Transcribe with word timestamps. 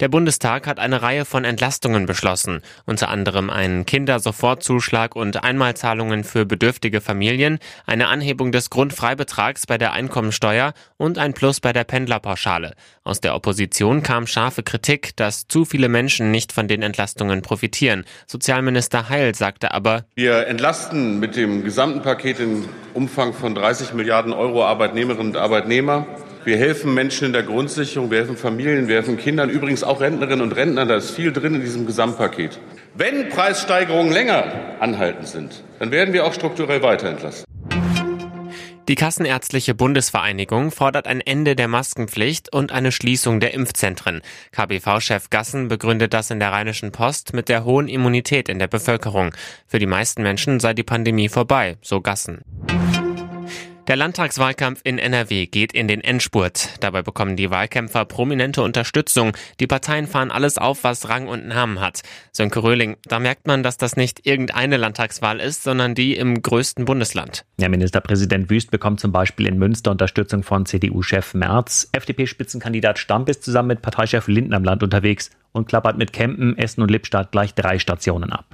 Der 0.00 0.08
Bundestag 0.08 0.66
hat 0.66 0.80
eine 0.80 1.02
Reihe 1.02 1.24
von 1.24 1.44
Entlastungen 1.44 2.04
beschlossen, 2.04 2.62
unter 2.84 3.08
anderem 3.10 3.48
einen 3.48 3.86
Kindersofortzuschlag 3.86 5.14
und 5.14 5.44
Einmalzahlungen 5.44 6.24
für 6.24 6.44
bedürftige 6.44 7.00
Familien, 7.00 7.60
eine 7.86 8.08
Anhebung 8.08 8.50
des 8.50 8.70
Grundfreibetrags 8.70 9.66
bei 9.66 9.78
der 9.78 9.92
Einkommensteuer 9.92 10.74
und 10.96 11.16
ein 11.18 11.32
Plus 11.32 11.60
bei 11.60 11.72
der 11.72 11.84
Pendlerpauschale. 11.84 12.74
Aus 13.04 13.20
der 13.20 13.36
Opposition 13.36 14.02
kam 14.02 14.26
scharfe 14.26 14.64
Kritik, 14.64 15.14
dass 15.16 15.46
zu 15.46 15.64
viele 15.64 15.88
Menschen 15.88 16.32
nicht 16.32 16.52
von 16.52 16.66
den 16.66 16.82
Entlastungen 16.82 17.42
profitieren. 17.42 18.04
Sozialminister 18.26 19.08
Heil 19.08 19.34
sagte 19.36 19.72
aber, 19.72 20.06
wir 20.16 20.48
entlasten 20.48 21.20
mit 21.20 21.36
dem 21.36 21.62
gesamten 21.62 22.02
Paket 22.02 22.40
im 22.40 22.68
Umfang 22.94 23.32
von 23.32 23.54
30 23.54 23.94
Milliarden 23.94 24.32
Euro 24.32 24.64
Arbeitnehmerinnen 24.64 25.34
und 25.34 25.36
Arbeitnehmer. 25.36 26.06
Wir 26.44 26.58
helfen 26.58 26.92
Menschen 26.92 27.24
in 27.24 27.32
der 27.32 27.42
Grundsicherung, 27.42 28.10
wir 28.10 28.18
helfen 28.18 28.36
Familien, 28.36 28.86
wir 28.86 28.96
helfen 28.96 29.16
Kindern, 29.16 29.48
übrigens 29.48 29.82
auch 29.82 30.02
Rentnerinnen 30.02 30.42
und 30.42 30.52
Rentnern. 30.52 30.88
Da 30.88 30.96
ist 30.96 31.10
viel 31.10 31.32
drin 31.32 31.54
in 31.54 31.62
diesem 31.62 31.86
Gesamtpaket. 31.86 32.58
Wenn 32.94 33.30
Preissteigerungen 33.30 34.12
länger 34.12 34.44
anhaltend 34.78 35.26
sind, 35.26 35.64
dann 35.78 35.90
werden 35.90 36.12
wir 36.12 36.26
auch 36.26 36.34
strukturell 36.34 36.82
weiter 36.82 37.08
entlasten. 37.08 37.46
Die 38.86 38.94
Kassenärztliche 38.96 39.74
Bundesvereinigung 39.74 40.70
fordert 40.70 41.06
ein 41.06 41.22
Ende 41.22 41.56
der 41.56 41.68
Maskenpflicht 41.68 42.52
und 42.52 42.70
eine 42.70 42.92
Schließung 42.92 43.40
der 43.40 43.54
Impfzentren. 43.54 44.20
KBV-Chef 44.52 45.30
Gassen 45.30 45.68
begründet 45.68 46.12
das 46.12 46.30
in 46.30 46.40
der 46.40 46.52
Rheinischen 46.52 46.92
Post 46.92 47.32
mit 47.32 47.48
der 47.48 47.64
hohen 47.64 47.88
Immunität 47.88 48.50
in 48.50 48.58
der 48.58 48.68
Bevölkerung. 48.68 49.34
Für 49.66 49.78
die 49.78 49.86
meisten 49.86 50.22
Menschen 50.22 50.60
sei 50.60 50.74
die 50.74 50.82
Pandemie 50.82 51.30
vorbei, 51.30 51.78
so 51.80 52.02
Gassen. 52.02 52.42
Der 53.86 53.96
Landtagswahlkampf 53.96 54.80
in 54.84 54.98
NRW 54.98 55.44
geht 55.44 55.74
in 55.74 55.88
den 55.88 56.00
Endspurt. 56.00 56.70
Dabei 56.80 57.02
bekommen 57.02 57.36
die 57.36 57.50
Wahlkämpfer 57.50 58.06
prominente 58.06 58.62
Unterstützung. 58.62 59.36
Die 59.60 59.66
Parteien 59.66 60.06
fahren 60.06 60.30
alles 60.30 60.56
auf, 60.56 60.84
was 60.84 61.10
Rang 61.10 61.28
und 61.28 61.46
Namen 61.46 61.80
hat. 61.80 62.00
Sönke 62.32 62.62
Röhling, 62.62 62.96
da 63.04 63.18
merkt 63.18 63.46
man, 63.46 63.62
dass 63.62 63.76
das 63.76 63.96
nicht 63.96 64.26
irgendeine 64.26 64.78
Landtagswahl 64.78 65.38
ist, 65.38 65.64
sondern 65.64 65.94
die 65.94 66.16
im 66.16 66.40
größten 66.40 66.86
Bundesland. 66.86 67.44
Ja, 67.60 67.68
Ministerpräsident 67.68 68.48
Wüst 68.48 68.70
bekommt 68.70 69.00
zum 69.00 69.12
Beispiel 69.12 69.46
in 69.46 69.58
Münster 69.58 69.90
Unterstützung 69.90 70.44
von 70.44 70.64
CDU-Chef 70.64 71.34
Merz. 71.34 71.90
FDP-Spitzenkandidat 71.92 72.98
Stamp 72.98 73.28
ist 73.28 73.44
zusammen 73.44 73.68
mit 73.68 73.82
Parteichef 73.82 74.28
Lindner 74.28 74.56
im 74.56 74.64
Land 74.64 74.82
unterwegs 74.82 75.28
und 75.52 75.68
klappert 75.68 75.98
mit 75.98 76.14
Kempen, 76.14 76.56
Essen 76.56 76.80
und 76.80 76.90
Lippstadt 76.90 77.32
gleich 77.32 77.54
drei 77.54 77.78
Stationen 77.78 78.32
ab. 78.32 78.53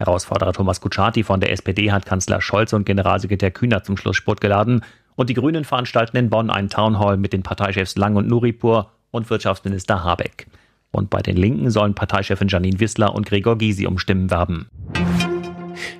Herausforderer 0.00 0.54
Thomas 0.54 0.80
Kutschaty 0.80 1.24
von 1.24 1.40
der 1.40 1.52
SPD 1.52 1.92
hat 1.92 2.06
Kanzler 2.06 2.40
Scholz 2.40 2.72
und 2.72 2.86
Generalsekretär 2.86 3.50
Kühner 3.50 3.84
zum 3.84 3.98
Schlussspurt 3.98 4.40
geladen. 4.40 4.82
Und 5.14 5.28
die 5.28 5.34
Grünen 5.34 5.64
veranstalten 5.64 6.16
in 6.16 6.30
Bonn 6.30 6.48
einen 6.48 6.70
Townhall 6.70 7.18
mit 7.18 7.34
den 7.34 7.42
Parteichefs 7.42 7.96
Lang 7.96 8.16
und 8.16 8.26
Nuripur 8.26 8.92
und 9.10 9.28
Wirtschaftsminister 9.28 10.02
Habeck. 10.02 10.46
Und 10.90 11.10
bei 11.10 11.20
den 11.20 11.36
Linken 11.36 11.70
sollen 11.70 11.94
Parteichefin 11.94 12.48
Janine 12.48 12.80
Wissler 12.80 13.14
und 13.14 13.26
Gregor 13.26 13.58
Gysi 13.58 13.86
um 13.86 13.98
Stimmen 13.98 14.30
werben. 14.30 14.70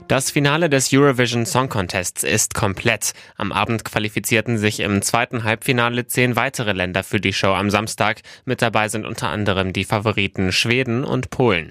Das 0.09 0.31
Finale 0.31 0.71
des 0.71 0.91
Eurovision 0.93 1.45
Song 1.45 1.69
Contests 1.69 2.25
ist 2.25 2.55
komplett. 2.55 3.13
Am 3.37 3.53
Abend 3.53 3.85
qualifizierten 3.85 4.57
sich 4.57 4.81
im 4.81 5.03
zweiten 5.03 5.45
Halbfinale 5.45 6.07
zehn 6.07 6.37
weitere 6.37 6.73
Länder 6.73 7.05
für 7.05 7.21
die 7.21 7.35
Show 7.35 7.53
am 7.53 7.69
Samstag. 7.69 8.23
Mit 8.47 8.63
dabei 8.63 8.89
sind 8.89 9.05
unter 9.05 9.29
anderem 9.29 9.75
die 9.75 9.85
Favoriten 9.85 10.53
Schweden 10.53 11.05
und 11.05 11.29
Polen. 11.31 11.71